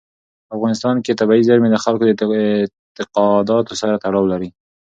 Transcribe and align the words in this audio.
په 0.47 0.53
افغانستان 0.57 0.95
کې 1.05 1.17
طبیعي 1.19 1.43
زیرمې 1.47 1.69
د 1.71 1.77
خلکو 1.83 2.03
د 2.05 2.09
اعتقاداتو 2.11 3.73
سره 3.81 4.01
تړاو 4.03 4.31
لري. 4.33 4.49